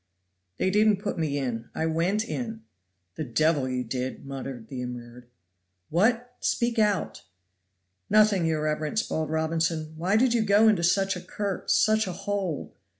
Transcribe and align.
"They 0.57 0.71
didn't 0.71 0.97
put 0.97 1.19
me 1.19 1.37
in. 1.37 1.69
I 1.75 1.85
went 1.85 2.27
in." 2.27 2.63
"The 3.17 3.23
devil 3.23 3.69
you 3.69 3.83
did!" 3.83 4.25
muttered 4.25 4.67
the 4.67 4.81
immured. 4.81 5.27
"What? 5.91 6.37
Speak 6.39 6.79
out." 6.79 7.21
"Nothing, 8.09 8.47
your 8.47 8.63
reverence," 8.63 9.03
bawled 9.03 9.29
Robinson. 9.29 9.93
"Why 9.95 10.15
did 10.17 10.33
you 10.33 10.41
go 10.41 10.67
into 10.67 10.81
such 10.81 11.15
a 11.15 11.21
cur 11.21 11.57
into 11.59 11.69
such 11.73 12.07
a 12.07 12.13
hole?" 12.13 12.75